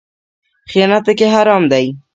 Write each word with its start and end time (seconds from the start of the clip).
خیانت 0.69 1.01
پکې 1.07 1.27
حرام 1.35 1.63
دی 1.71 1.85